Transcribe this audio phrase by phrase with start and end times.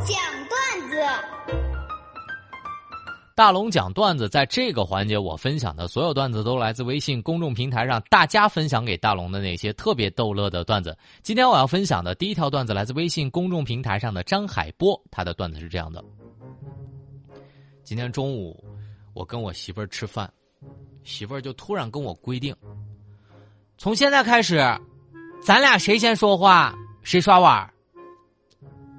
[0.00, 0.16] 讲
[0.48, 0.96] 段子。
[3.34, 10.96] 大龙讲段子，在这个环节，我分享的所有段子都来自微信公众平台上大家分享给大龙的那些特别逗乐的段子。
[11.22, 16.04] 今天我要分享的第一条段子来自微信公众平台上的张海波，他的段子是这样的：
[17.82, 18.62] 今天中午，
[19.14, 20.30] 我跟我媳妇儿吃饭，
[21.02, 22.54] 媳妇儿就突然跟我规定，
[23.78, 24.58] 从现在开始，
[25.42, 27.70] 咱俩谁先说话谁刷碗。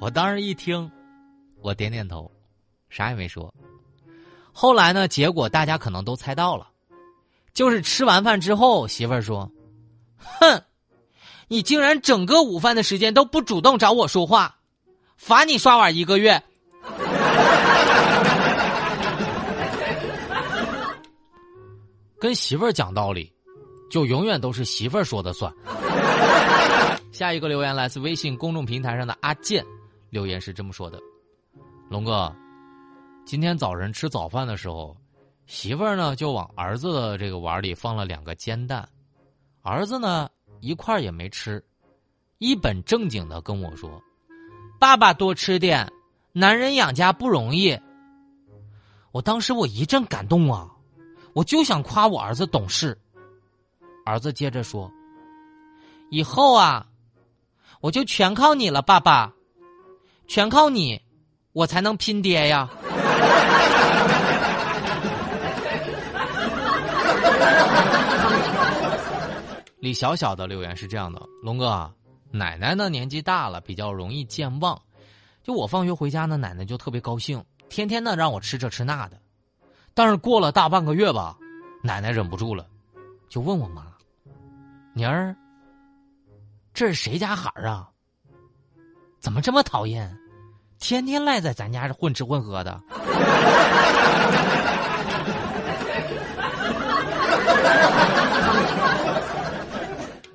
[0.00, 0.90] 我当时一听，
[1.60, 2.30] 我点点头，
[2.90, 3.52] 啥也没说。
[4.52, 5.08] 后来呢？
[5.08, 6.68] 结果大家可能都猜到了，
[7.52, 9.50] 就是吃完饭之后，媳妇儿说
[10.16, 10.62] ：“哼，
[11.48, 14.56] 你竟然整个午饭的时间都不主动找我说话，
[15.16, 16.42] 罚你刷碗一个月。
[22.20, 23.32] ”跟媳妇儿讲道理，
[23.90, 25.52] 就永远都是媳妇儿说的算。
[27.10, 29.64] 下一个留言来自微信公众平台上的阿健，
[30.14, 31.00] 留言是这么说的
[31.90, 32.32] ：“龙哥。”
[33.26, 34.96] 今天早晨吃早饭的时候，
[35.48, 38.88] 媳妇儿呢就往儿子的这个碗里放了两个煎蛋，
[39.62, 41.60] 儿子呢一块也没吃，
[42.38, 44.00] 一本正经的跟我说
[44.78, 45.92] ：“爸爸多吃点，
[46.30, 47.76] 男人养家不容易。”
[49.10, 50.70] 我当时我一阵感动啊，
[51.32, 52.96] 我就想夸我儿子懂事。
[54.06, 54.88] 儿子接着说
[56.08, 56.86] ：“以后啊，
[57.80, 59.32] 我就全靠你了，爸爸，
[60.26, 61.00] 全靠你，
[61.52, 62.68] 我才能拼爹呀。
[69.78, 71.92] ”李小小的留言是这样的：龙哥，
[72.30, 74.80] 奶奶呢年纪大了，比较容易健忘。
[75.42, 79.20] 就我放学回家呢，奶奶就特别高兴，天天呢让我吃这吃那的。
[79.92, 81.36] 但是过了大半个月吧，
[81.82, 82.66] 奶奶忍不住了，
[83.28, 83.86] 就问我妈
[84.94, 85.36] ：“妮儿，
[86.72, 87.90] 这是谁家孩儿啊？
[89.24, 90.14] 怎么这么讨厌？
[90.78, 92.78] 天天赖在咱家是混吃混喝的。”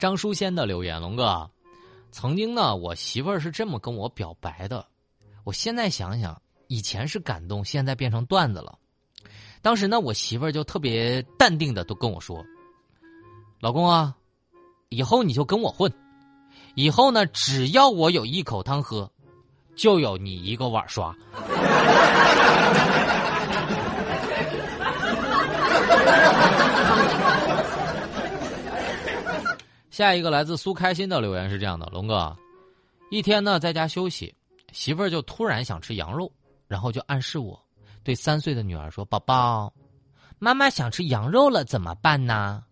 [0.00, 1.48] 张书仙的留言，龙哥，
[2.10, 4.84] 曾经呢，我媳妇儿是这么跟我表白的。
[5.44, 8.76] 我现在想想，以前是感动，现在变成段子了。
[9.60, 12.44] 当时呢，我媳妇儿就特别淡定的都跟我说
[13.62, 14.16] ：“老公啊，
[14.88, 15.88] 以后你就跟我混，
[16.74, 19.10] 以后呢，只要我有一口汤喝，
[19.76, 21.14] 就有你一个碗刷。
[29.90, 32.34] ”下一个来自苏开心的留言是这样的：龙哥，
[33.10, 34.34] 一天呢在家休息，
[34.72, 36.32] 媳妇儿就突然想吃羊肉，
[36.66, 37.60] 然后就暗示我，
[38.02, 39.70] 对三岁的女儿说：“宝宝，
[40.38, 42.62] 妈妈想吃羊肉了，怎么办呢？”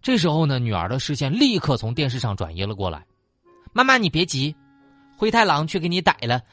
[0.00, 3.04] 这时候呢，女儿的视线立刻从电视上转移了过来。
[3.72, 4.54] 妈妈，你别急，
[5.16, 6.40] 灰太狼去给你逮了。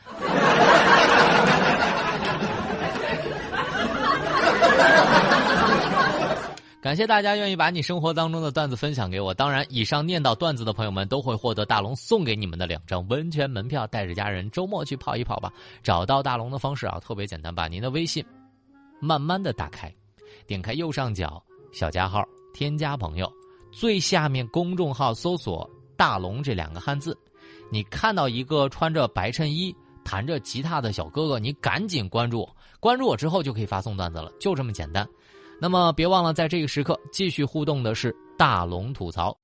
[6.82, 9.34] 感谢大家愿意把你生活当中的段子分享给我。
[9.34, 15.52] 当然，以上念到段子的朋友们都会获得大龙送给你们的两张温泉门票，带着家人周末去泡一泡吧。
[15.82, 18.24] 找到大龙的方式啊，特别简单，把您的微信
[19.00, 19.92] 慢慢的打开，
[20.46, 21.42] 点开右上角
[21.74, 22.24] 小加号，
[22.56, 23.30] 添加朋友，
[23.70, 27.18] 最下面公众号搜索“大龙”这两个汉字，
[27.70, 32.48] 你看到一个穿着白衬衣、弹着吉他的小哥哥，你赶紧关注，
[32.80, 35.06] 关注我之后就可以发送段子了，就这么简单。
[35.60, 39.38] 那么别忘了，在这个时刻继续互动的是大龙吐槽。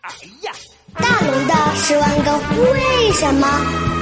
[0.00, 0.10] 哎
[0.42, 0.52] 呀，
[0.94, 3.99] 大龙的十万个为什么？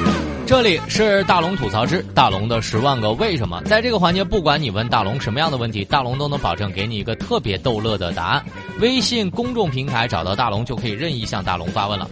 [0.48, 3.62] 这里是大龙吐槽之大龙的十万个为什么。
[3.64, 8.42] 在这个环节，不管你问大龙什么样的问题，大龙都能保证给你一个特别逗乐的答案。
[8.80, 12.08] 微信公众平台找到大龙，就可以任意向大龙发问了。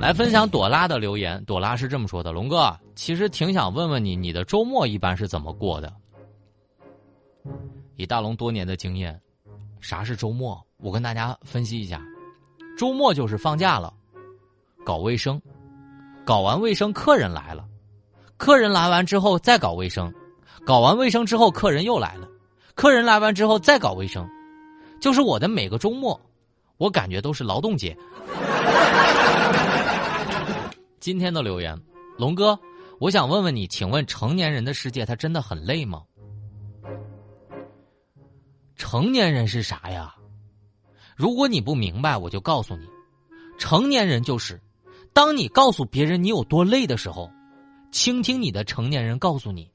[0.00, 5.92] 来分享朵拉的留言，朵拉是这么说的：“龙哥，其实挺想问问你，你的周末一般是怎么过的？”
[7.94, 9.16] 以大龙多年的经验，
[9.80, 10.60] 啥是周末？
[10.78, 12.02] 我跟大家分析一下，
[12.76, 13.94] 周末就是放假了，
[14.84, 15.40] 搞卫生，
[16.28, 17.66] 搞完卫生客人来了，
[18.36, 20.12] 客人来完之后再搞卫生，
[20.62, 22.28] 搞完卫生之后客人又来了，
[22.74, 24.28] 客人来完之后再搞卫生，
[25.00, 26.20] 就是我的每个周末，
[26.76, 27.96] 我感觉都是劳动节。
[31.00, 31.74] 今天的留言，
[32.18, 32.58] 龙哥，
[32.98, 36.02] 我想问问你，请问成年人的世界，他真的很累吗？
[38.76, 40.14] 成年人是啥呀？
[41.16, 42.86] 如果你不明白，我就告诉你，
[43.58, 44.60] 成年人就是，
[45.18, 47.28] 当你告诉别人你有多累的时候，
[47.90, 49.68] 倾听你的成年人告诉你，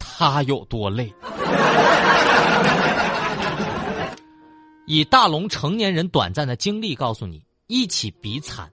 [0.00, 1.14] 他有多累。
[4.88, 8.68] 以大龙成年人短暂的经历告诉你，一起比惨、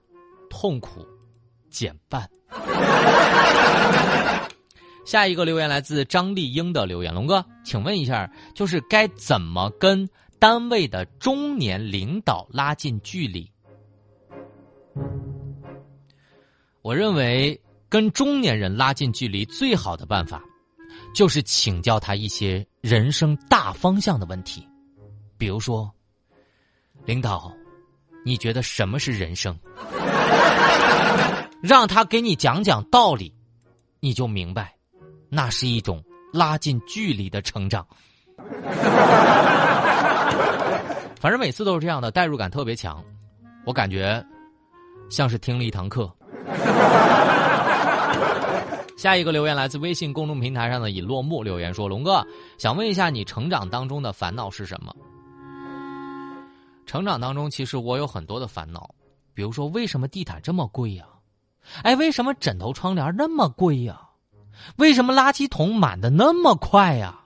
[0.50, 1.06] 痛苦、
[1.70, 2.28] 减半。
[5.06, 10.10] 下一个留言来自张丽英的留言，龙哥，请问一下，就是该怎么跟
[10.40, 13.51] 单位的中年领导拉近距离？
[16.82, 17.58] 我认为
[17.88, 20.42] 跟中年人拉近距离最好的办法，
[21.14, 24.68] 就是请教他一些人生大方向的问题，
[25.38, 25.88] 比如说，
[27.04, 27.52] 领导，
[28.24, 29.56] 你觉得什么是人生？
[31.62, 33.32] 让他给你讲讲道理，
[34.00, 34.74] 你就明白。
[35.28, 36.02] 那是一种
[36.32, 37.86] 拉近距离的成长，
[41.20, 43.02] 反正每次都是这样的，代入感特别强，
[43.64, 44.20] 我感觉
[45.08, 46.12] 像是听了一堂课。
[48.96, 52.24] 下一个留言来自微信公众平台上的尹落木留言说：“龙哥，
[52.58, 54.94] 想问一下你成长当中的烦恼是什么？
[56.86, 58.94] 成长当中其实我有很多的烦恼，
[59.34, 61.04] 比如说为什么地毯这么贵呀？
[61.82, 64.00] 哎，为什么枕头窗帘那么贵呀？”
[64.76, 67.18] 为什么垃圾桶满的那么快呀？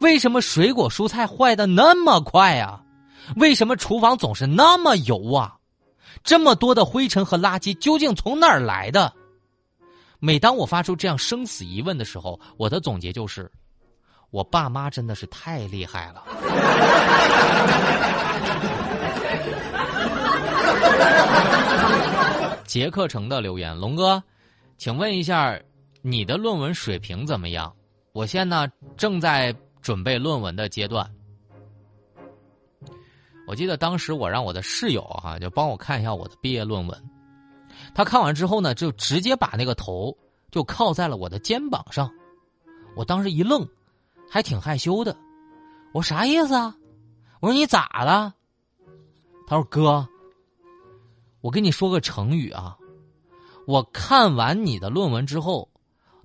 [0.00, 2.82] 为什么水果蔬菜坏的那么快呀？
[3.36, 5.55] 为什么厨房总是那么油啊？
[6.22, 9.12] 这么多的灰尘和垃圾究竟从哪儿来的？
[10.18, 13.50] 每当我发出这样生死疑问的时候，我的总结就是：
[14.30, 16.24] 我爸妈真的是太厉害了。
[22.66, 24.22] 杰克城的留言，龙哥，
[24.78, 25.58] 请问一下。
[26.02, 27.74] 你的论文水平怎么样？
[28.12, 29.52] 我现在正在
[29.82, 31.04] 准备论文的阶段。
[33.46, 37.10] 我记得当时我让我的室友哈，就帮我看一下我的毕业论文。
[37.94, 40.16] 他看完之后呢，就直接把那个头
[40.50, 42.10] 就靠在了我的肩膀上。
[42.96, 43.68] 我当时一愣，
[44.28, 45.16] 还挺害羞的。
[45.92, 46.76] 我啥意思啊？
[47.40, 48.34] 我说你咋了？
[49.46, 50.08] 他说哥，
[51.40, 52.76] 我跟你说个成语啊。
[53.66, 55.68] 我看完你的论文之后。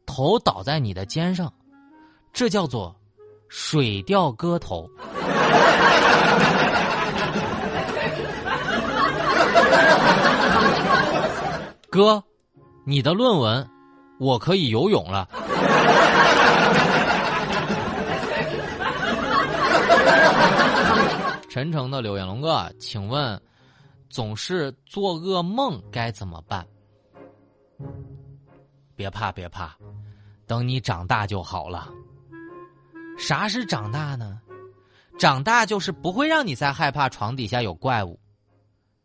[0.04, 1.54] 头倒在你的肩上，
[2.34, 2.94] 这叫做
[3.48, 4.90] 水调歌头。
[11.90, 12.24] 哥，
[12.86, 13.68] 你的论文
[14.20, 15.28] 我可以游泳了。
[21.50, 23.42] 陈诚的留言，龙哥，请问，
[24.10, 26.66] 总是做噩梦该怎么办？
[28.96, 29.76] 别怕，别怕。
[30.48, 31.90] 等你长大就好了。
[33.18, 34.40] 啥是长大呢？
[35.20, 38.18] 长大就是不会让你再害怕床底下有怪物，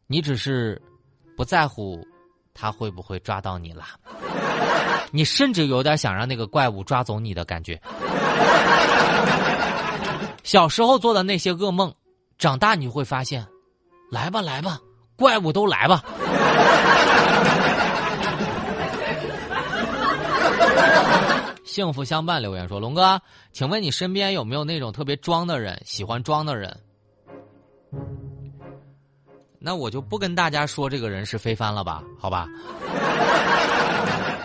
[0.07, 0.81] 你只是
[1.37, 2.07] 不在乎
[2.55, 3.85] 他会不会抓到你了。
[5.11, 7.81] 你甚至有点想让那个怪物抓走你的感觉。
[10.43, 11.93] 小时候做的那些噩梦，
[12.39, 13.47] 长大你会发现，
[14.11, 14.79] 来吧来吧，
[15.17, 16.05] 怪物都来吧。
[21.65, 23.21] 幸福相伴留言说：“龙哥，
[23.53, 26.75] 请问你身边有没有那种特别装的人，喜欢装的人？
[29.67, 32.01] 那我就不跟大家说这个人是飞帆了吧？
[32.21, 32.47] 好吧，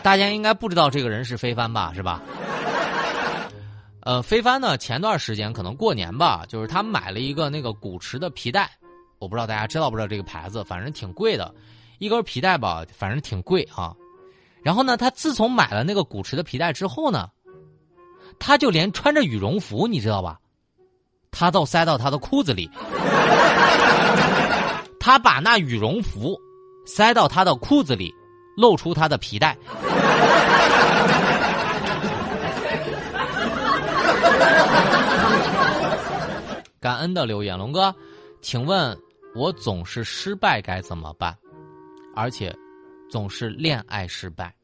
[0.01, 1.91] 大家应该不知道这个人是飞帆吧？
[1.93, 2.19] 是吧？
[3.99, 8.67] 呃，飞帆呢，前段时间可能过年吧，就是他买了一个那个古驰的皮带，
[9.19, 11.53] 我不知道大家知道不知道这个牌子，反正挺贵的，
[11.99, 13.93] 一根皮带吧，反正挺贵啊。”
[14.65, 17.29] 然后呢，他自从买了那个古驰的皮带之后呢，
[18.39, 20.39] 他就连穿着羽绒服，你知道吧？
[21.29, 22.67] 他都塞到他的裤子里，
[25.01, 26.39] 他把那羽绒服
[26.85, 28.13] 塞到他的裤子里，
[28.55, 29.57] 露出他的皮带。
[36.79, 37.93] 感恩的留言，龙哥，
[38.41, 38.97] 请问
[39.35, 41.35] 我总是失败该怎么办？
[42.15, 42.55] 而且。
[43.09, 44.55] 总是恋爱失败，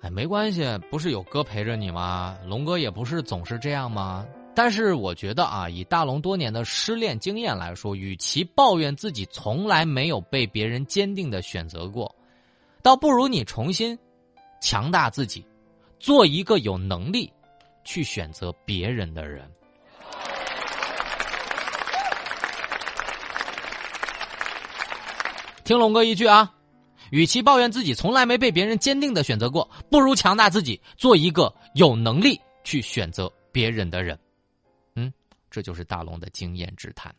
[0.00, 2.38] 哎，没关系，不是有哥陪着你吗？
[2.46, 4.24] 龙哥也不是总是这样吗？
[4.56, 12.14] 但是我觉得啊，以大龙多年的失恋经验来说，与其抱怨自己从来没有被别人坚定的选择过，
[12.80, 13.98] 倒不如你重新
[14.60, 15.44] 强大自己，
[15.98, 17.32] 做一个有能力
[17.82, 19.50] 去选择别人的人。
[25.64, 26.54] 听龙哥一句啊，
[27.10, 34.16] 与其抱怨自己从来没被别人坚定的选择过，不如强大自己，做一个有能力去选择别人的人。
[35.54, 37.14] 这就是大龙的经验之谈。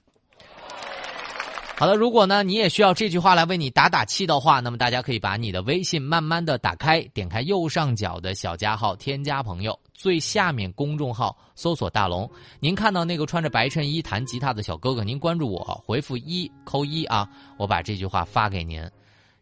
[1.78, 12.30] 好了如果呢你也需要这句话来为你打打气的话那么大家可以把你的微信慢慢的打开点开右上角的小加号添加朋友最下面公众号搜索大龙。
[12.60, 17.26] 您看到那个穿着白衬衣弹吉他的小哥哥您关注我回复一扣一啊
[17.58, 18.86] 我把这句话发给您。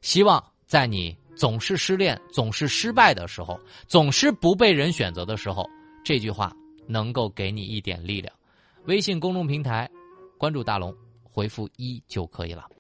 [0.01, 5.67] 希望在你总是失恋总是失败的时候总是不被人选择的时候
[6.05, 6.53] 这句话
[6.87, 8.31] 能够给你一点力量。
[8.85, 9.89] 微信公众平台
[10.37, 12.67] 关注大龙回复一就可以了。